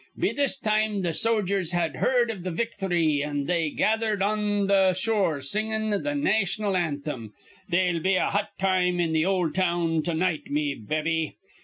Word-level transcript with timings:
Be 0.17 0.31
this 0.31 0.57
time 0.57 1.03
th' 1.03 1.15
sojers 1.15 1.73
had 1.73 1.97
heerd 1.97 2.31
of 2.31 2.41
the 2.41 2.49
victhry, 2.49 3.23
an' 3.23 3.45
they 3.45 3.69
gathered 3.69 4.19
on 4.23 4.67
th' 4.67 4.97
shore, 4.97 5.41
singin' 5.41 5.91
th' 6.01 6.17
naytional 6.17 6.75
anthem, 6.75 7.33
'They'll 7.69 7.99
be 7.99 8.15
a 8.15 8.31
hot 8.31 8.49
time 8.57 8.99
in 8.99 9.13
th' 9.13 9.23
ol' 9.25 9.51
town 9.51 10.01
to 10.01 10.15
night, 10.15 10.49
me 10.49 10.73
babby.' 10.73 11.35